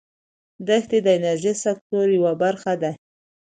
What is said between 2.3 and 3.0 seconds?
برخه ده.